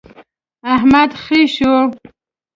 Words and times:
احمد 0.73 1.09
خې 1.23 1.41
شو. 1.55 1.73